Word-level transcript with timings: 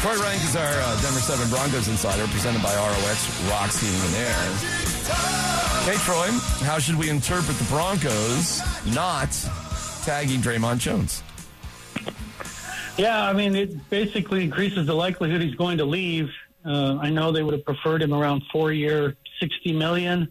Troy 0.00 0.16
Renck 0.22 0.42
is 0.42 0.56
our 0.56 0.62
uh, 0.64 1.00
Denver 1.02 1.20
7 1.20 1.50
Broncos 1.50 1.86
insider, 1.86 2.26
presented 2.28 2.62
by 2.62 2.74
ROX 2.74 3.50
Rocks 3.50 3.78
Heating 3.82 4.00
and 4.00 4.14
Air. 4.16 4.32
Hey, 5.84 5.96
Troy, 5.98 6.28
how 6.64 6.78
should 6.78 6.94
we 6.94 7.10
interpret 7.10 7.58
the 7.58 7.64
Broncos 7.64 8.62
not 8.94 9.28
tagging 10.02 10.40
Dre'Mont 10.40 10.78
Jones? 10.78 11.22
Yeah, 12.96 13.22
I 13.22 13.34
mean, 13.34 13.54
it 13.54 13.90
basically 13.90 14.42
increases 14.42 14.86
the 14.86 14.94
likelihood 14.94 15.42
he's 15.42 15.54
going 15.54 15.76
to 15.76 15.84
leave. 15.84 16.30
Uh, 16.64 16.96
I 16.96 17.10
know 17.10 17.30
they 17.30 17.42
would 17.42 17.52
have 17.52 17.66
preferred 17.66 18.00
him 18.00 18.14
around 18.14 18.42
four 18.50 18.72
year, 18.72 19.16
sixty 19.38 19.74
million, 19.74 20.30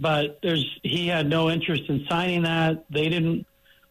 but 0.00 0.38
there's 0.42 0.64
he 0.84 1.06
had 1.06 1.28
no 1.28 1.50
interest 1.50 1.82
in 1.88 2.06
signing 2.08 2.44
that. 2.44 2.86
They 2.88 3.10
didn't 3.10 3.46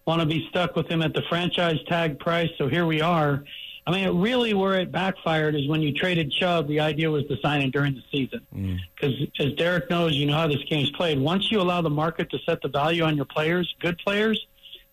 want 0.07 0.21
to 0.21 0.25
be 0.25 0.47
stuck 0.49 0.75
with 0.75 0.87
him 0.87 1.03
at 1.03 1.13
the 1.13 1.21
franchise 1.29 1.77
tag 1.87 2.17
price, 2.17 2.49
so 2.57 2.67
here 2.67 2.87
we 2.87 3.01
are. 3.01 3.43
I 3.85 3.91
mean, 3.91 4.07
it 4.07 4.11
really 4.11 4.53
where 4.53 4.79
it 4.79 4.91
backfired 4.91 5.55
is 5.55 5.67
when 5.67 5.81
you 5.81 5.91
traded 5.91 6.31
Chubb. 6.31 6.67
The 6.67 6.79
idea 6.79 7.09
was 7.09 7.25
to 7.27 7.37
sign 7.41 7.61
him 7.61 7.71
during 7.71 7.95
the 7.95 8.03
season 8.11 8.79
because, 8.95 9.15
as 9.39 9.53
Derek 9.53 9.89
knows, 9.89 10.13
you 10.13 10.27
know 10.27 10.35
how 10.35 10.47
this 10.47 10.63
game's 10.69 10.91
played. 10.91 11.19
Once 11.19 11.51
you 11.51 11.59
allow 11.59 11.81
the 11.81 11.89
market 11.89 12.29
to 12.31 12.39
set 12.45 12.61
the 12.61 12.67
value 12.67 13.03
on 13.03 13.15
your 13.15 13.25
players, 13.25 13.73
good 13.79 13.97
players, 13.97 14.45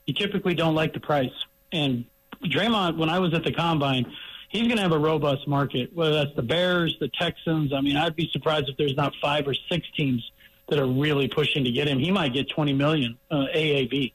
you 0.07 0.15
typically 0.15 0.55
don't 0.55 0.75
like 0.75 0.95
the 0.95 1.01
price. 1.01 1.33
And 1.71 2.07
Dre'Mont, 2.45 2.97
when 2.97 3.11
I 3.11 3.19
was 3.19 3.35
at 3.35 3.45
the 3.45 3.53
combine, 3.53 4.11
he's 4.49 4.63
going 4.63 4.77
to 4.77 4.83
have 4.83 4.93
a 4.93 4.99
robust 4.99 5.47
market, 5.47 5.95
whether 5.95 6.15
that's 6.15 6.35
the 6.35 6.43
Bears, 6.43 6.97
the 6.99 7.09
Texans. 7.09 7.73
I 7.73 7.81
mean, 7.81 7.97
I'd 7.97 8.17
be 8.17 8.29
surprised 8.33 8.69
if 8.69 8.77
there's 8.77 8.97
not 8.97 9.13
five 9.21 9.47
or 9.47 9.55
six 9.71 9.87
teams 9.97 10.31
that 10.69 10.79
are 10.79 10.87
really 10.87 11.29
pushing 11.29 11.65
to 11.65 11.71
get 11.71 11.89
him. 11.89 11.99
He 11.99 12.11
might 12.11 12.33
get 12.33 12.49
20 12.49 12.73
million 12.73 13.19
uh, 13.31 13.47
AAV. 13.55 14.13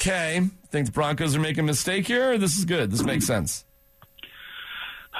Okay. 0.00 0.42
Think 0.70 0.86
the 0.86 0.92
Broncos 0.92 1.34
are 1.34 1.40
making 1.40 1.64
a 1.64 1.66
mistake 1.66 2.06
here? 2.06 2.38
This 2.38 2.56
is 2.56 2.64
good. 2.64 2.90
This 2.90 3.02
makes 3.02 3.26
sense. 3.26 3.64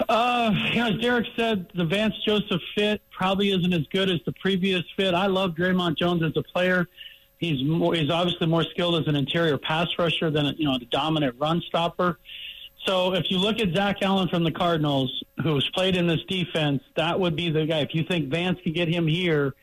Uh, 0.09 0.53
as 0.77 0.95
Derek 1.01 1.27
said, 1.35 1.67
the 1.75 1.85
Vance 1.85 2.15
Joseph 2.25 2.61
fit 2.77 3.01
probably 3.11 3.51
isn't 3.51 3.73
as 3.73 3.87
good 3.89 4.09
as 4.09 4.21
the 4.25 4.33
previous 4.41 4.85
fit. 4.97 5.15
I 5.15 5.27
love 5.27 5.53
Dre'Mont 5.53 5.97
Jones 5.97 6.23
as 6.23 6.37
a 6.37 6.43
player. 6.43 6.87
He's 7.39 7.65
more, 7.65 7.95
he's 7.95 8.11
obviously 8.11 8.47
more 8.47 8.63
skilled 8.65 9.01
as 9.01 9.09
an 9.09 9.17
interior 9.17 9.59
pass 9.59 9.89
rusher 9.99 10.31
than 10.31 10.55
you 10.57 10.67
know 10.67 10.79
the 10.79 10.87
dominant 10.87 11.37
run 11.39 11.61
stopper. 11.67 12.19
So 12.87 13.15
if 13.15 13.31
you 13.31 13.39
look 13.39 13.61
at 13.61 13.75
Zach 13.75 14.03
Allen 14.03 14.29
from 14.29 14.45
the 14.45 14.53
Cardinals, 14.53 15.25
who's 15.43 15.69
played 15.71 15.97
in 15.97 16.07
this 16.07 16.23
defense, 16.29 16.83
that 16.97 17.19
would 17.19 17.37
be 17.37 17.51
the 17.51 17.67
guy. 17.67 17.81
If 17.81 17.95
you 17.95 18.05
think 18.05 18.29
Vance 18.29 18.59
could 18.63 18.75
get 18.75 18.89
him 18.89 19.07
here, 19.07 19.55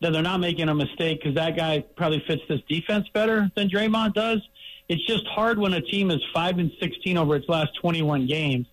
then 0.00 0.12
they're 0.12 0.22
not 0.22 0.38
making 0.40 0.68
a 0.68 0.74
mistake 0.74 1.20
because 1.20 1.34
that 1.34 1.56
guy 1.56 1.80
probably 1.96 2.22
fits 2.26 2.42
this 2.48 2.60
defense 2.68 3.08
better 3.12 3.50
than 3.56 3.68
Dre'Mont 3.68 4.14
does. 4.14 4.40
It's 4.88 5.04
just 5.06 5.26
hard 5.26 5.58
when 5.58 5.74
a 5.74 5.80
team 5.80 6.10
is 6.10 6.20
five 6.32 6.58
and 6.58 6.70
sixteen 6.80 7.16
over 7.18 7.36
its 7.36 7.48
last 7.48 7.74
twenty-one 7.80 8.26
games, 8.26 8.66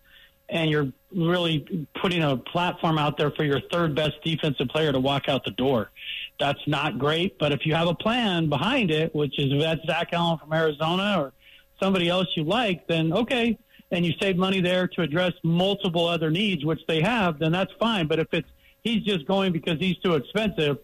and 0.49 0.69
you're 0.69 0.91
really 1.13 1.87
putting 2.01 2.23
a 2.23 2.37
platform 2.37 2.97
out 2.97 3.17
there 3.17 3.31
for 3.31 3.43
your 3.43 3.59
third 3.71 3.95
best 3.95 4.13
defensive 4.23 4.67
player 4.69 4.91
to 4.91 4.99
walk 4.99 5.27
out 5.27 5.43
the 5.43 5.51
door. 5.51 5.91
That's 6.39 6.59
not 6.67 6.99
great, 6.99 7.37
but 7.39 7.51
if 7.51 7.65
you 7.65 7.73
have 7.75 7.87
a 7.87 7.95
plan 7.95 8.49
behind 8.49 8.91
it, 8.91 9.15
which 9.15 9.39
is 9.39 9.51
if 9.53 9.61
that's 9.61 9.85
Zach 9.85 10.09
Allen 10.11 10.37
from 10.37 10.53
Arizona 10.53 11.15
or 11.19 11.33
somebody 11.81 12.09
else 12.09 12.27
you 12.35 12.43
like, 12.43 12.87
then 12.87 13.11
okay, 13.11 13.57
and 13.91 14.05
you 14.05 14.13
save 14.21 14.37
money 14.37 14.61
there 14.61 14.87
to 14.87 15.01
address 15.01 15.33
multiple 15.43 16.07
other 16.07 16.29
needs, 16.29 16.63
which 16.65 16.81
they 16.87 17.01
have, 17.01 17.39
then 17.39 17.51
that's 17.51 17.71
fine. 17.79 18.07
But 18.07 18.19
if 18.19 18.27
it's 18.33 18.49
he's 18.83 19.03
just 19.03 19.25
going 19.25 19.51
because 19.51 19.79
he's 19.79 19.97
too 19.97 20.15
expensive, 20.15 20.77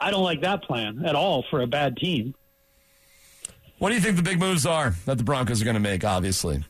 I 0.00 0.10
don't 0.10 0.22
like 0.22 0.40
that 0.42 0.62
plan 0.62 1.04
at 1.04 1.14
all 1.14 1.44
for 1.50 1.60
a 1.62 1.66
bad 1.66 1.96
team. 1.96 2.34
What 3.78 3.90
do 3.90 3.94
you 3.94 4.00
think 4.00 4.16
the 4.16 4.22
big 4.22 4.38
moves 4.38 4.66
are 4.66 4.94
that 5.06 5.18
the 5.18 5.24
Broncos 5.24 5.60
are 5.62 5.64
going 5.64 5.74
to 5.74 5.80
make, 5.80 6.04
obviously? 6.04 6.64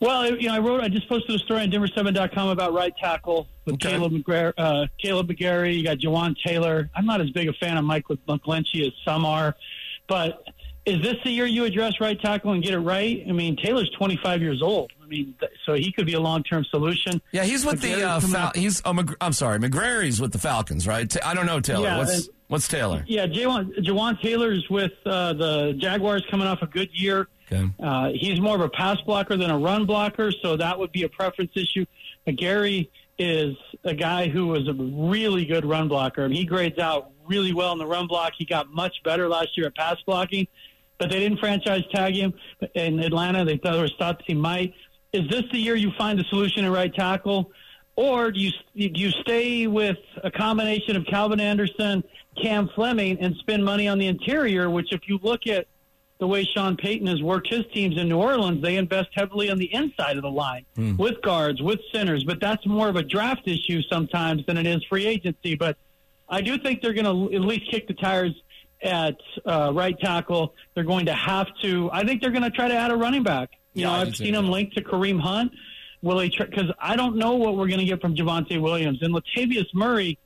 Well, 0.00 0.30
you 0.36 0.48
know, 0.48 0.54
I 0.54 0.58
wrote, 0.60 0.80
I 0.80 0.88
just 0.88 1.08
posted 1.08 1.34
a 1.34 1.38
story 1.40 1.62
on 1.62 1.70
Denver7.com 1.70 2.48
about 2.50 2.72
right 2.72 2.96
tackle 2.96 3.48
with 3.64 3.74
Okay. 3.74 3.94
Kaleb 3.96 4.22
McGary, 4.22 4.52
uh, 4.56 4.86
Kaleb 5.02 5.28
McGary. 5.28 5.76
You 5.76 5.82
got 5.82 5.98
Jawaan 5.98 6.36
Taylor. 6.44 6.88
I'm 6.94 7.04
not 7.04 7.20
as 7.20 7.30
big 7.30 7.48
a 7.48 7.52
fan 7.54 7.76
of 7.76 7.84
Mike 7.84 8.04
McGlinchey 8.06 8.86
as 8.86 8.92
some 9.04 9.24
are, 9.24 9.56
but 10.06 10.44
is 10.88 11.02
this 11.02 11.16
the 11.24 11.30
year 11.30 11.46
you 11.46 11.64
address 11.64 11.94
right 12.00 12.20
tackle 12.20 12.52
and 12.52 12.62
get 12.62 12.74
it 12.74 12.78
right? 12.78 13.24
I 13.28 13.32
mean, 13.32 13.56
Taylor's 13.56 13.90
25 13.98 14.40
years 14.42 14.62
old. 14.62 14.90
I 15.02 15.06
mean, 15.06 15.34
th- 15.40 15.52
so 15.64 15.74
he 15.74 15.92
could 15.92 16.06
be 16.06 16.14
a 16.14 16.20
long 16.20 16.42
term 16.42 16.64
solution. 16.64 17.20
Yeah, 17.32 17.44
he's 17.44 17.64
with 17.64 17.80
the. 17.80 18.02
Uh, 18.02 18.20
Fal- 18.20 18.52
he's. 18.54 18.82
Oh, 18.84 18.92
Mc- 18.92 19.16
I'm 19.20 19.32
sorry, 19.32 19.58
McGary's 19.58 20.20
with 20.20 20.32
the 20.32 20.38
Falcons, 20.38 20.86
right? 20.86 21.08
Ta- 21.08 21.20
I 21.24 21.34
don't 21.34 21.46
know 21.46 21.60
Taylor. 21.60 21.84
Yeah, 21.84 21.98
what's 21.98 22.26
and- 22.26 22.34
What's 22.48 22.66
Taylor? 22.66 23.04
Yeah, 23.06 23.26
Jawaan, 23.26 23.76
Jawaan 23.84 24.18
Taylor's 24.22 24.66
with 24.70 24.92
uh, 25.04 25.34
the 25.34 25.74
Jaguars 25.78 26.24
coming 26.30 26.46
off 26.46 26.62
a 26.62 26.66
good 26.66 26.88
year. 26.94 27.28
Okay. 27.52 27.70
Uh, 27.78 28.08
he's 28.14 28.40
more 28.40 28.54
of 28.54 28.62
a 28.62 28.70
pass 28.70 28.98
blocker 29.02 29.36
than 29.36 29.50
a 29.50 29.58
run 29.58 29.84
blocker, 29.84 30.32
so 30.42 30.56
that 30.56 30.78
would 30.78 30.90
be 30.90 31.02
a 31.02 31.10
preference 31.10 31.50
issue. 31.54 31.84
McGary 32.26 32.88
is 33.18 33.54
a 33.84 33.92
guy 33.94 34.28
who 34.28 34.46
was 34.46 34.66
a 34.66 34.72
really 34.72 35.44
good 35.44 35.64
run 35.66 35.88
blocker, 35.88 36.22
I 36.22 36.24
and 36.24 36.34
he 36.34 36.44
grades 36.46 36.78
out 36.78 37.10
really 37.26 37.52
well 37.52 37.72
in 37.72 37.78
the 37.78 37.86
run 37.86 38.06
block. 38.06 38.32
He 38.38 38.46
got 38.46 38.70
much 38.72 38.94
better 39.04 39.28
last 39.28 39.48
year 39.56 39.66
at 39.66 39.76
pass 39.76 39.96
blocking, 40.06 40.46
but 40.98 41.10
they 41.10 41.20
didn't 41.20 41.38
franchise 41.38 41.82
tag 41.92 42.14
him 42.14 42.34
in 42.74 43.00
Atlanta. 43.00 43.44
They 43.44 43.56
thought, 43.56 43.76
or 43.76 43.88
thought 43.98 44.22
he 44.26 44.34
might. 44.34 44.74
Is 45.12 45.28
this 45.30 45.44
the 45.52 45.58
year 45.58 45.74
you 45.74 45.92
find 45.96 46.18
the 46.18 46.24
solution 46.24 46.64
at 46.64 46.72
right 46.72 46.92
tackle? 46.92 47.50
Or 47.96 48.30
do 48.30 48.38
you 48.38 48.52
do 48.76 49.00
you 49.00 49.10
stay 49.10 49.66
with 49.66 49.98
a 50.22 50.30
combination 50.30 50.94
of 50.94 51.04
Calvin 51.06 51.40
Anderson, 51.40 52.04
Cam 52.40 52.68
Fleming, 52.74 53.18
and 53.20 53.34
spend 53.36 53.64
money 53.64 53.88
on 53.88 53.98
the 53.98 54.06
interior? 54.06 54.70
Which, 54.70 54.92
if 54.92 55.08
you 55.08 55.18
look 55.22 55.46
at 55.48 55.66
the 56.20 56.26
way 56.26 56.44
Sean 56.44 56.76
Payton 56.76 57.06
has 57.06 57.22
worked 57.22 57.48
his 57.48 57.64
teams 57.72 57.98
in 57.98 58.08
New 58.08 58.18
Orleans, 58.18 58.62
they 58.62 58.76
invest 58.76 59.08
heavily 59.14 59.50
on 59.50 59.58
the 59.58 59.72
inside 59.72 60.16
of 60.16 60.22
the 60.22 60.30
line 60.30 60.64
hmm. 60.76 60.96
with 60.96 61.20
guards, 61.22 61.62
with 61.62 61.80
centers. 61.92 62.22
But 62.24 62.40
that's 62.40 62.64
more 62.66 62.88
of 62.88 62.96
a 62.96 63.02
draft 63.02 63.46
issue 63.46 63.82
sometimes 63.82 64.44
than 64.46 64.56
it 64.56 64.66
is 64.66 64.84
free 64.84 65.06
agency. 65.06 65.54
But 65.54 65.76
I 66.28 66.40
do 66.40 66.58
think 66.58 66.82
they're 66.82 66.92
going 66.92 67.04
to 67.04 67.34
at 67.34 67.40
least 67.40 67.70
kick 67.70 67.88
the 67.88 67.94
tires 67.94 68.34
at 68.82 69.16
uh, 69.44 69.72
right 69.74 69.98
tackle. 69.98 70.54
They're 70.74 70.84
going 70.84 71.06
to 71.06 71.14
have 71.14 71.46
to. 71.62 71.90
I 71.92 72.04
think 72.04 72.20
they're 72.20 72.30
going 72.30 72.44
to 72.44 72.50
try 72.50 72.68
to 72.68 72.74
add 72.74 72.90
a 72.90 72.96
running 72.96 73.22
back. 73.22 73.50
You 73.74 73.82
Yeah, 73.82 73.88
know, 73.88 73.92
I've 73.94 74.16
seen 74.16 74.34
them 74.34 74.48
linked 74.50 74.76
to 74.76 74.82
Kareem 74.82 75.20
Hunt. 75.20 75.52
Will 76.02 76.18
they? 76.18 76.28
Because 76.28 76.70
I 76.78 76.96
don't 76.96 77.16
know 77.16 77.34
what 77.34 77.56
we're 77.56 77.66
going 77.68 77.80
to 77.80 77.84
get 77.84 78.00
from 78.00 78.14
Javonte 78.14 78.60
Williams 78.60 79.02
and 79.02 79.14
Latavius 79.14 79.66
Murray 79.74 80.18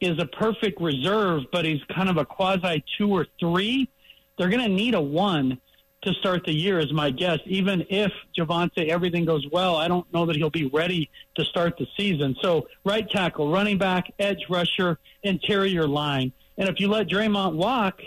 is 0.00 0.18
a 0.18 0.26
perfect 0.26 0.80
reserve, 0.80 1.44
but 1.52 1.64
he's 1.64 1.80
kind 1.94 2.08
of 2.08 2.16
a 2.16 2.24
quasi 2.24 2.84
two 2.98 3.10
or 3.10 3.26
three. 3.40 3.88
They're 4.38 4.50
going 4.50 4.62
to 4.62 4.68
need 4.68 4.94
a 4.94 5.00
one 5.00 5.58
to 6.02 6.12
start 6.14 6.44
the 6.44 6.52
year, 6.52 6.78
is 6.78 6.92
my 6.92 7.10
guess. 7.10 7.40
Even 7.46 7.84
if 7.88 8.12
Javonte 8.38 8.88
everything 8.88 9.24
goes 9.24 9.44
well, 9.50 9.76
I 9.76 9.88
don't 9.88 10.10
know 10.12 10.26
that 10.26 10.36
he'll 10.36 10.50
be 10.50 10.66
ready 10.66 11.10
to 11.36 11.44
start 11.44 11.76
the 11.78 11.86
season. 11.96 12.36
So 12.42 12.68
right 12.84 13.08
tackle, 13.10 13.50
running 13.50 13.78
back, 13.78 14.12
edge 14.18 14.44
rusher, 14.48 14.98
interior 15.22 15.88
line, 15.88 16.32
and 16.58 16.68
if 16.68 16.80
you 16.80 16.88
let 16.88 17.08
Dre'Mont 17.08 17.54
walk. 17.54 18.00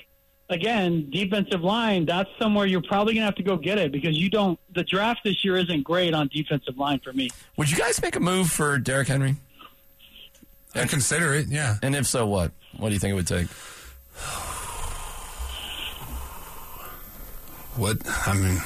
Again, 0.51 1.11
defensive 1.11 1.61
line, 1.61 2.05
that's 2.05 2.27
somewhere 2.39 2.65
you're 2.65 2.81
probably 2.81 3.13
going 3.13 3.21
to 3.21 3.25
have 3.25 3.35
to 3.35 3.43
go 3.43 3.55
get 3.55 3.77
it 3.77 3.91
because 3.91 4.17
you 4.17 4.31
don't, 4.31 4.59
the 4.73 4.83
draft 4.83 5.19
this 5.23 5.45
year 5.45 5.57
isn't 5.57 5.83
great 5.83 6.15
on 6.15 6.27
defensive 6.33 6.75
line 6.75 6.99
for 7.03 7.13
me. 7.13 7.29
Would 7.57 7.69
you 7.69 7.77
guys 7.77 8.01
make 8.01 8.15
a 8.15 8.19
move 8.19 8.49
for 8.49 8.79
Derrick 8.79 9.09
Henry? 9.09 9.35
I 10.73 10.85
consider 10.85 11.35
it, 11.35 11.49
yeah. 11.49 11.75
And 11.83 11.95
if 11.95 12.07
so, 12.07 12.25
what? 12.25 12.51
What 12.77 12.89
do 12.89 12.93
you 12.95 12.99
think 12.99 13.11
it 13.11 13.13
would 13.13 13.27
take? 13.27 13.47
What? 17.75 17.97
I 18.27 18.33
mean, 18.33 18.59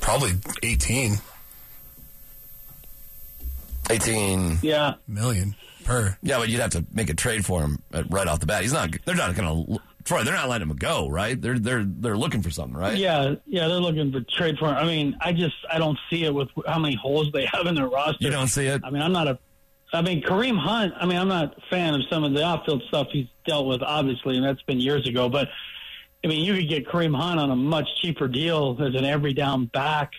probably 0.00 0.32
18 0.62 1.16
18. 3.90 4.58
Yeah. 4.62 4.94
million 5.06 5.54
per. 5.84 6.16
Yeah, 6.22 6.38
but 6.38 6.48
you'd 6.48 6.60
have 6.60 6.70
to 6.70 6.84
make 6.92 7.10
a 7.10 7.14
trade 7.14 7.44
for 7.44 7.62
him 7.62 7.82
uh, 7.92 8.02
right 8.10 8.26
off 8.26 8.40
the 8.40 8.46
bat. 8.46 8.62
He's 8.62 8.72
not. 8.72 8.90
They're 9.04 9.14
not 9.14 9.34
going 9.34 9.66
to. 9.66 9.80
Troy, 10.04 10.24
they're 10.24 10.34
not 10.34 10.48
letting 10.48 10.68
him 10.68 10.76
go, 10.76 11.08
right? 11.08 11.40
They're 11.40 11.58
they're 11.58 11.84
they're 11.84 12.16
looking 12.16 12.42
for 12.42 12.50
something, 12.50 12.76
right? 12.76 12.96
Yeah, 12.96 13.36
yeah, 13.46 13.68
they're 13.68 13.78
looking 13.78 14.10
for 14.10 14.20
trade 14.36 14.58
for 14.58 14.68
him. 14.68 14.74
I 14.74 14.84
mean, 14.84 15.16
I 15.20 15.32
just 15.32 15.54
I 15.70 15.78
don't 15.78 15.98
see 16.10 16.24
it 16.24 16.34
with 16.34 16.48
how 16.66 16.80
many 16.80 16.96
holes 16.96 17.30
they 17.32 17.46
have 17.46 17.66
in 17.66 17.76
their 17.76 17.88
roster. 17.88 18.16
You 18.18 18.30
don't 18.30 18.48
see 18.48 18.66
it. 18.66 18.80
I 18.84 18.90
mean, 18.90 19.02
I'm 19.02 19.12
not 19.12 19.28
a. 19.28 19.38
I 19.92 20.02
mean, 20.02 20.22
Kareem 20.22 20.58
Hunt. 20.58 20.94
I 20.96 21.06
mean, 21.06 21.18
I'm 21.18 21.28
not 21.28 21.56
a 21.56 21.60
fan 21.68 21.94
of 21.94 22.00
some 22.10 22.24
of 22.24 22.32
the 22.32 22.42
off-field 22.42 22.82
stuff 22.88 23.08
he's 23.12 23.26
dealt 23.46 23.66
with, 23.66 23.82
obviously, 23.82 24.36
and 24.36 24.44
that's 24.44 24.62
been 24.62 24.80
years 24.80 25.06
ago. 25.06 25.28
But 25.28 25.48
I 26.24 26.28
mean, 26.28 26.44
you 26.44 26.54
could 26.54 26.68
get 26.68 26.86
Kareem 26.88 27.14
Hunt 27.14 27.38
on 27.38 27.50
a 27.50 27.56
much 27.56 27.88
cheaper 28.00 28.26
deal 28.26 28.76
as 28.80 28.94
an 28.94 29.04
every 29.04 29.34
down 29.34 29.66
back. 29.66 30.12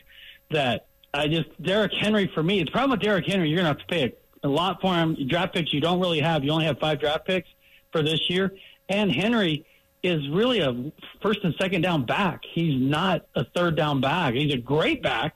That 0.51 0.85
I 1.13 1.27
just 1.27 1.49
Derrick 1.61 1.91
Henry 1.93 2.31
for 2.33 2.41
me. 2.43 2.63
The 2.63 2.71
problem 2.71 2.91
with 2.91 3.01
Derrick 3.01 3.25
Henry, 3.25 3.49
you're 3.49 3.57
gonna 3.57 3.69
have 3.69 3.79
to 3.79 3.85
pay 3.85 4.03
a, 4.03 4.13
a 4.43 4.47
lot 4.47 4.81
for 4.81 4.93
him. 4.93 5.17
Draft 5.27 5.53
picks 5.53 5.73
you 5.73 5.81
don't 5.81 5.99
really 5.99 6.19
have. 6.19 6.43
You 6.43 6.51
only 6.51 6.65
have 6.65 6.79
five 6.79 6.99
draft 6.99 7.25
picks 7.25 7.49
for 7.91 8.01
this 8.01 8.19
year, 8.29 8.53
and 8.89 9.11
Henry 9.11 9.65
is 10.03 10.27
really 10.29 10.59
a 10.59 10.91
first 11.21 11.39
and 11.43 11.55
second 11.59 11.81
down 11.81 12.05
back. 12.05 12.41
He's 12.53 12.79
not 12.79 13.25
a 13.35 13.45
third 13.55 13.77
down 13.77 14.01
back. 14.01 14.33
He's 14.33 14.53
a 14.53 14.57
great 14.57 15.01
back, 15.01 15.35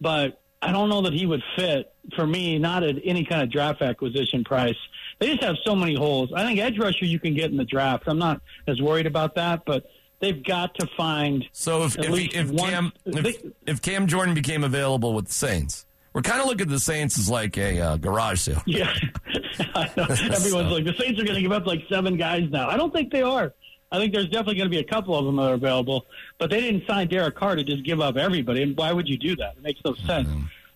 but 0.00 0.40
I 0.60 0.72
don't 0.72 0.88
know 0.88 1.02
that 1.02 1.12
he 1.12 1.24
would 1.24 1.42
fit 1.56 1.92
for 2.16 2.26
me, 2.26 2.58
not 2.58 2.82
at 2.82 2.96
any 3.04 3.24
kind 3.24 3.42
of 3.42 3.50
draft 3.50 3.80
acquisition 3.80 4.42
price. 4.42 4.74
They 5.20 5.28
just 5.28 5.44
have 5.44 5.56
so 5.64 5.76
many 5.76 5.94
holes. 5.94 6.30
I 6.34 6.44
think 6.44 6.58
edge 6.58 6.78
rusher 6.78 7.04
you 7.04 7.20
can 7.20 7.34
get 7.34 7.50
in 7.50 7.56
the 7.56 7.64
draft. 7.64 8.04
I'm 8.06 8.18
not 8.18 8.40
as 8.66 8.80
worried 8.80 9.06
about 9.06 9.36
that, 9.36 9.64
but 9.64 9.88
they've 10.20 10.42
got 10.42 10.74
to 10.80 10.88
find. 10.96 11.44
So 11.52 11.84
if 11.84 11.96
at 11.98 12.06
if, 12.06 12.10
least 12.10 12.34
if 12.34 12.50
one- 12.50 12.70
Cam 12.70 12.92
if, 13.06 13.44
if 13.66 13.82
Cam 13.82 14.08
Jordan 14.08 14.34
became 14.34 14.64
available 14.64 15.14
with 15.14 15.26
the 15.26 15.34
Saints, 15.34 15.86
we're 16.18 16.22
kind 16.22 16.40
of 16.40 16.48
looking 16.48 16.62
at 16.62 16.68
the 16.68 16.80
Saints 16.80 17.16
as 17.16 17.30
like 17.30 17.56
a 17.58 17.80
uh, 17.80 17.96
garage 17.96 18.40
sale. 18.40 18.60
Yeah, 18.66 18.92
everyone's 19.76 20.72
like 20.72 20.84
the 20.84 20.94
Saints 20.98 21.20
are 21.20 21.24
going 21.24 21.36
to 21.36 21.40
give 21.40 21.52
up 21.52 21.64
like 21.64 21.84
seven 21.88 22.16
guys 22.16 22.50
now. 22.50 22.68
I 22.68 22.76
don't 22.76 22.92
think 22.92 23.12
they 23.12 23.22
are. 23.22 23.52
I 23.92 23.98
think 23.98 24.12
there's 24.12 24.28
definitely 24.28 24.56
going 24.56 24.66
to 24.66 24.70
be 24.70 24.80
a 24.80 24.84
couple 24.84 25.16
of 25.16 25.26
them 25.26 25.36
that 25.36 25.42
are 25.42 25.54
available, 25.54 26.06
but 26.38 26.50
they 26.50 26.60
didn't 26.60 26.88
sign 26.88 27.06
Derek 27.06 27.36
Carr 27.36 27.54
to 27.54 27.62
just 27.62 27.84
give 27.84 28.00
up 28.00 28.16
everybody. 28.16 28.64
And 28.64 28.76
why 28.76 28.92
would 28.92 29.08
you 29.08 29.16
do 29.16 29.36
that? 29.36 29.58
It 29.58 29.62
makes 29.62 29.80
no 29.84 29.94
sense. 29.94 30.28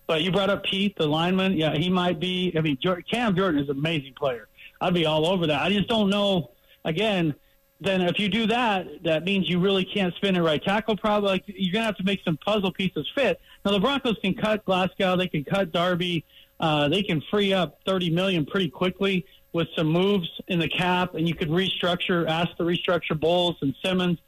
But 0.07 0.23
you 0.23 0.31
brought 0.31 0.49
up 0.49 0.63
Pete, 0.63 0.97
the 0.97 1.09
lineman. 1.09 1.55
Yeah, 1.55 1.75
he 1.75 1.91
might 1.91 2.21
be. 2.21 2.55
I 2.57 2.61
mean, 2.61 2.79
Cam 3.11 3.35
Jordan 3.35 3.61
is 3.61 3.69
an 3.69 3.79
amazing 3.79 4.15
player. 4.15 4.47
I'd 4.81 4.95
be 4.95 5.07
all 5.07 5.27
over 5.27 5.49
that. 5.49 5.61
I 5.61 5.71
just 5.71 5.89
don't 5.89 6.09
know. 6.09 6.53
Again, 6.85 7.35
then 7.85 8.01
if 8.03 8.19
you 8.19 8.29
do 8.29 8.47
that, 8.47 8.87
that 9.05 9.25
means 9.25 9.49
you 9.49 9.59
really 9.59 9.85
can't 9.85 10.15
spin 10.15 10.37
a 10.37 10.43
right 10.43 10.63
tackle. 10.63 10.97
Probably 10.97 11.29
like, 11.31 11.45
you're 11.47 11.73
going 11.73 11.83
to 11.83 11.87
have 11.87 11.97
to 11.97 12.05
make 12.05 12.21
some 12.25 12.37
puzzle 12.37 12.73
pieces 12.73 13.09
fit. 13.15 13.41
Now 13.65 13.73
the 13.73 13.81
Broncos 13.81 14.17
can 14.23 14.35
cut 14.35 14.65
Glasgow, 14.65 15.17
they 15.17 15.29
can 15.29 15.45
cut 15.45 15.73
Darby, 15.73 16.25
uh, 16.61 16.89
they 16.89 17.03
can 17.03 17.21
free 17.31 17.53
up 17.53 17.79
30 17.87 18.11
million 18.11 18.47
pretty 18.47 18.69
quickly 18.69 19.25
with 19.53 19.69
some 19.77 19.87
moves 19.89 20.29
in 20.49 20.59
the 20.59 20.69
cap, 20.69 21.15
and 21.15 21.29
you 21.29 21.35
could 21.35 21.49
restructure, 21.51 22.27
ask 22.29 22.57
to 22.57 22.63
restructure 22.63 23.19
Bolles 23.19 23.57
and 23.61 23.75
Simmons. 23.85 24.19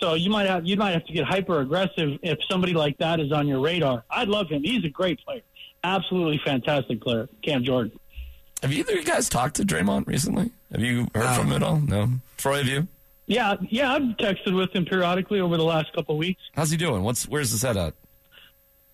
So 0.00 0.14
you 0.14 0.30
might 0.30 0.46
have 0.46 0.66
you 0.66 0.76
might 0.78 0.92
have 0.92 1.04
to 1.06 1.12
get 1.12 1.24
hyper 1.26 1.60
aggressive 1.60 2.18
if 2.22 2.38
somebody 2.50 2.72
like 2.72 2.96
that 2.98 3.20
is 3.20 3.32
on 3.32 3.46
your 3.46 3.60
radar. 3.60 4.02
I'd 4.08 4.28
love 4.28 4.48
him. 4.48 4.62
He's 4.62 4.82
a 4.84 4.88
great 4.88 5.22
player, 5.22 5.42
absolutely 5.84 6.40
fantastic 6.42 7.02
player, 7.02 7.28
Cam 7.42 7.64
Jordan. 7.64 7.92
Have 8.62 8.72
either 8.72 8.92
of 8.92 8.98
you 8.98 9.04
guys 9.04 9.28
talked 9.28 9.56
to 9.56 9.62
Dre'Mont 9.62 10.06
recently? 10.06 10.50
Have 10.72 10.80
you 10.80 11.08
heard 11.14 11.24
No. 11.24 11.32
from 11.34 11.46
him 11.48 11.52
at 11.56 11.62
all? 11.62 11.80
No. 11.80 12.08
Troy, 12.38 12.58
have 12.58 12.66
you? 12.68 12.88
Yeah, 13.30 13.54
yeah, 13.68 13.92
I've 13.92 14.02
texted 14.16 14.56
with 14.56 14.72
him 14.72 14.84
periodically 14.84 15.38
over 15.38 15.56
the 15.56 15.62
last 15.62 15.92
couple 15.92 16.16
of 16.16 16.18
weeks. 16.18 16.42
How's 16.52 16.72
he 16.72 16.76
doing? 16.76 17.04
What's 17.04 17.28
where's 17.28 17.52
his 17.52 17.62
head 17.62 17.76
at? 17.76 17.94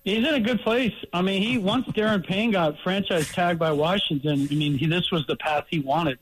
He's 0.05 0.19
in 0.19 0.35
a 0.35 0.41
good 0.41 0.61
place. 0.61 0.93
I 1.11 1.23
mean, 1.23 1.41
he 1.41 1.57
once 1.57 1.87
Daron 1.87 2.23
Payne 2.23 2.51
got 2.51 2.79
franchise 2.85 3.33
tagged 3.33 3.59
by 3.59 3.73
Washington. 3.73 4.47
I 4.51 4.55
mean, 4.55 4.77
he, 4.77 4.87
this 4.89 5.11
was 5.11 5.27
the 5.27 5.37
path 5.37 5.65
he 5.71 5.79
wanted 5.79 6.19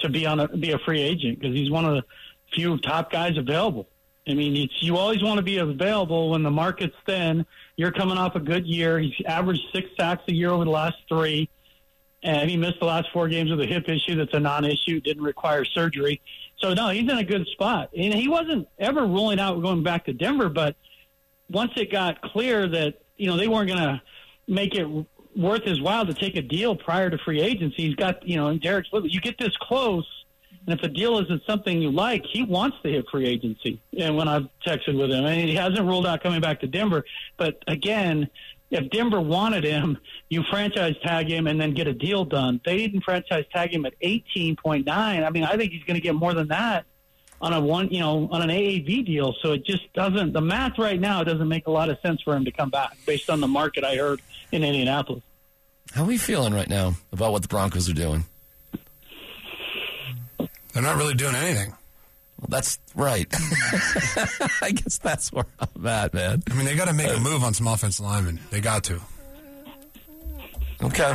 to 0.00 0.10
be 0.10 0.26
on 0.26 0.40
a 0.40 0.48
be 0.48 0.72
a 0.72 0.78
free 0.80 1.00
agent 1.00 1.40
because 1.40 1.54
he's 1.56 1.70
one 1.70 1.86
of 1.86 1.94
the 1.94 2.04
few 2.52 2.76
top 2.76 3.10
guys 3.10 3.38
available. 3.38 3.88
I 4.28 4.34
mean, 4.34 4.54
it's, 4.56 4.82
you 4.82 4.98
always 4.98 5.22
want 5.22 5.38
to 5.38 5.42
be 5.42 5.56
available 5.56 6.32
when 6.32 6.42
the 6.42 6.50
market's 6.50 6.96
thin. 7.06 7.46
You're 7.76 7.92
coming 7.92 8.18
off 8.18 8.34
a 8.34 8.40
good 8.40 8.66
year. 8.66 8.98
He's 8.98 9.14
averaged 9.24 9.62
six 9.72 9.88
sacks 9.98 10.22
a 10.28 10.34
year 10.34 10.50
over 10.50 10.66
the 10.66 10.70
last 10.70 10.98
three, 11.08 11.48
and 12.24 12.50
he 12.50 12.56
missed 12.56 12.80
the 12.80 12.86
last 12.86 13.08
four 13.12 13.28
games 13.28 13.50
with 13.50 13.60
a 13.60 13.66
hip 13.66 13.88
issue 13.88 14.16
that's 14.16 14.32
a 14.32 14.40
non-issue. 14.40 15.00
Didn't 15.00 15.22
require 15.22 15.64
surgery. 15.64 16.20
So 16.58 16.72
no, 16.72 16.88
he's 16.88 17.02
in 17.02 17.18
a 17.18 17.24
good 17.24 17.46
spot. 17.48 17.90
And 17.96 18.14
he 18.14 18.28
wasn't 18.28 18.66
ever 18.78 19.02
ruling 19.02 19.38
out 19.38 19.60
going 19.60 19.82
back 19.82 20.06
to 20.06 20.14
Denver, 20.14 20.48
but 20.48 20.74
once 21.50 21.72
it 21.76 21.92
got 21.92 22.22
clear 22.22 22.66
that 22.66 23.02
you 23.16 23.28
know 23.28 23.36
they 23.36 23.46
weren't 23.46 23.68
going 23.68 23.82
to 23.82 24.02
make 24.48 24.74
it 24.74 24.86
worth 25.36 25.64
his 25.64 25.80
while 25.80 26.06
to 26.06 26.14
take 26.14 26.36
a 26.36 26.42
deal 26.42 26.74
prior 26.74 27.10
to 27.10 27.18
free 27.18 27.40
agency, 27.40 27.88
he's 27.88 27.94
got 27.94 28.26
you 28.26 28.36
know 28.36 28.48
and 28.48 28.60
Derek's 28.60 28.88
you 28.92 29.20
get 29.20 29.38
this 29.38 29.54
close, 29.58 30.08
and 30.66 30.74
if 30.74 30.80
the 30.80 30.88
deal 30.88 31.18
isn't 31.18 31.42
something 31.46 31.82
you 31.82 31.90
like, 31.90 32.24
he 32.24 32.42
wants 32.42 32.78
to 32.84 32.90
hit 32.90 33.04
free 33.10 33.26
agency. 33.26 33.82
And 33.98 34.16
when 34.16 34.28
I've 34.28 34.48
texted 34.66 34.98
with 34.98 35.10
him, 35.10 35.26
and 35.26 35.48
he 35.48 35.54
hasn't 35.54 35.82
ruled 35.82 36.06
out 36.06 36.22
coming 36.22 36.40
back 36.40 36.60
to 36.60 36.66
Denver, 36.66 37.04
but 37.36 37.62
again. 37.68 38.30
If 38.74 38.90
Denver 38.90 39.20
wanted 39.20 39.62
him, 39.62 39.98
you 40.28 40.42
franchise 40.50 40.96
tag 41.04 41.28
him 41.28 41.46
and 41.46 41.60
then 41.60 41.74
get 41.74 41.86
a 41.86 41.92
deal 41.92 42.24
done. 42.24 42.60
They 42.64 42.76
didn't 42.78 43.02
franchise 43.02 43.44
tag 43.52 43.72
him 43.72 43.86
at 43.86 43.94
18.9. 44.00 44.88
I 44.88 45.30
mean, 45.30 45.44
I 45.44 45.56
think 45.56 45.72
he's 45.72 45.84
going 45.84 45.94
to 45.94 46.00
get 46.00 46.16
more 46.16 46.34
than 46.34 46.48
that 46.48 46.84
on 47.40 47.52
a 47.52 47.60
one, 47.60 47.88
you 47.90 48.00
know, 48.00 48.28
on 48.32 48.42
an 48.42 48.48
AAV 48.48 49.06
deal. 49.06 49.32
So 49.42 49.52
it 49.52 49.64
just 49.64 49.92
doesn't. 49.92 50.32
The 50.32 50.40
math 50.40 50.76
right 50.76 50.98
now 50.98 51.22
doesn't 51.22 51.46
make 51.46 51.68
a 51.68 51.70
lot 51.70 51.88
of 51.88 51.98
sense 52.00 52.20
for 52.22 52.34
him 52.34 52.44
to 52.46 52.50
come 52.50 52.70
back 52.70 52.96
based 53.06 53.30
on 53.30 53.40
the 53.40 53.46
market 53.46 53.84
I 53.84 53.94
heard 53.94 54.20
in 54.50 54.64
Indianapolis. 54.64 55.22
How 55.92 56.02
are 56.02 56.06
we 56.06 56.18
feeling 56.18 56.52
right 56.52 56.68
now 56.68 56.94
about 57.12 57.30
what 57.30 57.42
the 57.42 57.48
Broncos 57.48 57.88
are 57.88 57.94
doing? 57.94 58.24
They're 60.72 60.82
not 60.82 60.96
really 60.96 61.14
doing 61.14 61.36
anything. 61.36 61.74
Well, 62.38 62.48
that's 62.48 62.78
right. 62.94 63.26
I 64.62 64.72
guess 64.72 64.98
that's 64.98 65.32
where 65.32 65.46
I'm 65.60 65.86
at, 65.86 66.14
man. 66.14 66.42
I 66.50 66.54
mean, 66.54 66.66
they 66.66 66.74
got 66.74 66.88
to 66.88 66.92
make 66.92 67.14
a 67.14 67.20
move 67.20 67.42
on 67.44 67.54
some 67.54 67.66
offensive 67.66 68.04
linemen. 68.04 68.40
They 68.50 68.60
got 68.60 68.84
to. 68.84 69.00
Okay. 70.82 71.14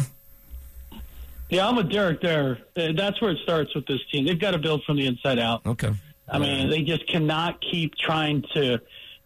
Yeah, 1.49 1.67
I'm 1.67 1.75
with 1.75 1.91
Derek 1.91 2.21
there. 2.21 2.59
Uh, 2.77 2.89
That's 2.95 3.19
where 3.21 3.31
it 3.31 3.39
starts 3.43 3.73
with 3.75 3.85
this 3.87 3.99
team. 4.11 4.25
They've 4.25 4.39
got 4.39 4.51
to 4.51 4.59
build 4.59 4.83
from 4.83 4.97
the 4.97 5.07
inside 5.07 5.39
out. 5.39 5.65
Okay. 5.65 5.91
I 6.31 6.37
mean, 6.37 6.69
they 6.69 6.83
just 6.83 7.07
cannot 7.07 7.59
keep 7.59 7.95
trying 7.95 8.43
to 8.53 8.79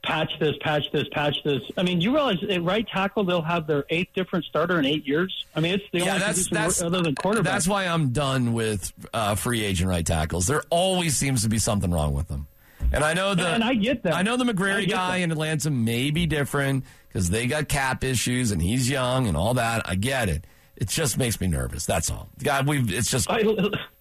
patch 0.03 0.37
this, 0.39 0.55
patch 0.61 0.91
this, 0.91 1.07
patch 1.11 1.41
this. 1.43 1.61
I 1.77 1.83
mean, 1.83 2.01
you 2.01 2.13
realize 2.13 2.37
at 2.43 2.61
right 2.63 2.87
tackle 2.87 3.23
they'll 3.23 3.41
have 3.41 3.67
their 3.67 3.85
eighth 3.89 4.13
different 4.13 4.45
starter 4.45 4.77
in 4.77 4.85
eight 4.85 5.07
years. 5.07 5.45
I 5.55 5.59
mean, 5.61 5.73
it's 5.73 5.83
the 5.91 5.99
Yeah, 5.99 6.13
only 6.15 6.19
that's 6.19 6.49
that's 6.49 6.81
other 6.81 7.01
than 7.01 7.15
quarterback. 7.15 7.51
That's 7.53 7.67
why 7.67 7.85
I'm 7.85 8.09
done 8.09 8.53
with 8.53 8.91
uh, 9.13 9.35
free 9.35 9.63
agent 9.63 9.89
right 9.89 10.05
tackles. 10.05 10.45
There 10.45 10.63
always 10.69 11.15
seems 11.17 11.43
to 11.43 11.49
be 11.49 11.57
something 11.57 11.89
wrong 11.89 12.13
with 12.13 12.27
them. 12.27 12.47
And 12.91 13.03
I 13.03 13.13
know 13.13 13.33
the 13.33 13.47
And 13.47 13.63
I 13.63 13.73
get 13.73 14.03
that. 14.03 14.13
I 14.13 14.21
know 14.21 14.37
the 14.37 14.43
McGary 14.43 14.87
guy 14.89 15.19
that. 15.19 15.23
in 15.23 15.31
Atlanta 15.31 15.71
may 15.71 16.11
be 16.11 16.25
different 16.25 16.83
because 17.07 17.29
they 17.29 17.47
got 17.47 17.67
cap 17.67 18.03
issues 18.03 18.51
and 18.51 18.61
he's 18.61 18.89
young 18.89 19.27
and 19.27 19.35
all 19.37 19.55
that. 19.55 19.87
I 19.89 19.95
get 19.95 20.29
it. 20.29 20.45
It 20.75 20.89
just 20.89 21.17
makes 21.17 21.39
me 21.39 21.47
nervous. 21.47 21.85
That's 21.85 22.11
all. 22.11 22.29
God, 22.43 22.67
we've 22.67 22.91
it's 22.93 23.09
just 23.09 23.29
I, 23.29 23.43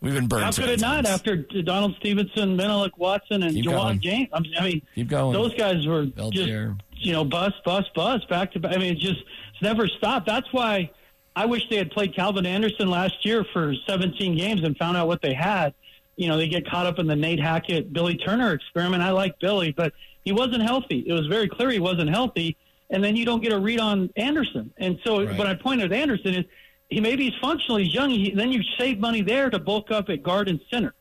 we've 0.02 0.14
been 0.14 0.26
burned. 0.26 0.44
How 0.44 0.50
could 0.52 0.69
it 0.69 0.81
not 0.81 1.06
after 1.06 1.37
Donald 1.37 1.94
Stephenson, 1.99 2.56
Menelik 2.56 2.99
Watson, 2.99 3.43
and 3.43 3.52
Keep 3.54 3.64
Ja'Wuan 3.66 3.72
going. 3.72 4.00
James? 4.00 4.28
I 4.32 4.40
mean- 4.40 4.54
I 4.58 4.64
mean, 4.64 4.82
Keep 4.94 5.08
going. 5.08 5.32
those 5.32 5.54
guys 5.54 5.87
were 5.87 6.06
just, 6.06 6.49
you 6.94 7.12
know, 7.12 7.25
bust, 7.25 7.54
bust, 7.64 7.88
bust, 7.94 8.28
back 8.28 8.52
to 8.52 8.60
back. 8.60 8.75
I 8.75 8.78
mean, 8.78 8.93
it 8.93 8.99
just 8.99 9.20
it's 9.52 9.62
never 9.62 9.87
stopped. 9.88 10.26
That's 10.26 10.52
why 10.52 10.90
I 11.34 11.46
wish 11.46 11.69
they 11.70 11.76
had 11.76 11.90
played 11.90 12.14
Calvin 12.14 12.44
Anderson 12.46 12.90
last 12.90 13.25
year 13.25 13.44
for 13.52 13.75
17 13.87 14.37
games 14.37 14.62
and 14.64 14.76
found 14.76 14.96
out 14.96 15.06
what 15.08 15.22
they 15.22 15.32
had. 15.34 15.72
You 16.16 16.28
know, 16.28 16.37
they 16.37 16.46
get 16.49 16.69
caught 16.69 16.84
up 16.87 16.99
in 16.99 17.06
the 17.06 17.16
Nate 17.16 17.40
Hackett, 17.40 17.93
Billy 17.93 18.16
Turner 18.16 18.52
experiment. 18.52 19.02
I 19.02 19.12
like 19.12 19.38
Billy, 19.40 19.72
but 19.72 19.94
he 20.25 20.32
wasn't 20.32 20.62
healthy. 20.62 21.02
It 21.06 21.12
was 21.12 21.26
very 21.26 21.49
clear 21.49 21.70
he 21.70 21.78
wasn't 21.78 22.10
healthy. 22.10 22.56
And 22.90 23.02
then 23.02 23.16
you 23.16 23.25
don't 23.25 23.43
get 23.43 23.52
a 23.52 23.58
read 23.58 23.81
on 23.81 24.10
Anderson. 24.16 24.70
And 24.76 24.99
so 25.04 25.25
Right. 25.25 25.37
what 25.38 25.46
I 25.46 25.54
pointed 25.54 25.90
at 25.90 25.99
Anderson 25.99 26.34
is 26.34 26.44
he 26.92 27.00
maybe 27.00 27.30
he's 27.30 27.40
functional, 27.40 27.78
he's 27.78 27.94
young. 27.94 28.10
He, 28.10 28.30
then 28.30 28.52
you 28.52 28.62
save 28.78 28.98
money 28.98 29.22
there 29.22 29.50
to 29.50 29.58
bulk 29.58 29.90
up 29.90 30.08
at 30.08 30.22
guard 30.22 30.48
and 30.48 30.60
center. 30.70 30.94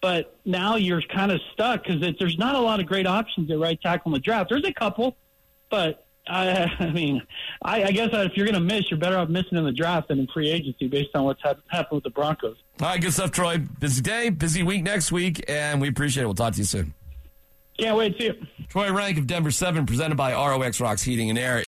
But 0.00 0.38
now 0.44 0.76
you're 0.76 1.02
kind 1.02 1.30
of 1.30 1.40
stuck 1.52 1.84
because 1.84 2.00
there's 2.18 2.38
not 2.38 2.54
a 2.54 2.60
lot 2.60 2.80
of 2.80 2.86
great 2.86 3.06
options 3.06 3.50
at 3.50 3.58
right 3.58 3.80
tackle 3.80 4.10
in 4.10 4.14
the 4.14 4.20
draft. 4.20 4.48
There's 4.48 4.64
a 4.64 4.72
couple, 4.72 5.16
but 5.70 6.06
I, 6.26 6.70
I 6.80 6.90
mean, 6.90 7.22
I, 7.62 7.84
I 7.84 7.90
guess 7.90 8.08
if 8.12 8.36
you're 8.36 8.46
going 8.46 8.54
to 8.54 8.60
miss, 8.60 8.90
you're 8.90 8.98
better 8.98 9.18
off 9.18 9.28
missing 9.28 9.58
in 9.58 9.64
the 9.64 9.72
draft 9.72 10.08
than 10.08 10.18
in 10.18 10.26
free 10.28 10.50
agency 10.50 10.88
based 10.88 11.10
on 11.14 11.24
what's 11.24 11.42
hap- 11.42 11.60
happened 11.68 11.96
with 11.96 12.04
the 12.04 12.10
Broncos. 12.10 12.56
All 12.80 12.88
right, 12.88 13.00
good 13.00 13.12
stuff, 13.12 13.30
Troy. 13.30 13.58
Busy 13.58 14.00
day, 14.00 14.30
busy 14.30 14.62
week 14.62 14.82
next 14.82 15.12
week, 15.12 15.44
and 15.48 15.80
we 15.80 15.88
appreciate 15.88 16.22
it. 16.22 16.26
We'll 16.26 16.34
talk 16.34 16.54
to 16.54 16.58
you 16.58 16.64
soon. 16.64 16.94
Can't 17.78 17.96
wait 17.96 18.16
to 18.16 18.22
see 18.22 18.28
it. 18.28 18.42
Troy 18.68 18.92
Renck 18.92 19.18
of 19.18 19.26
Denver 19.26 19.50
7, 19.50 19.86
presented 19.86 20.16
by 20.16 20.32
ROX 20.32 20.80
Rocks 20.80 21.02
Heating 21.02 21.30
and 21.30 21.38
Air. 21.38 21.64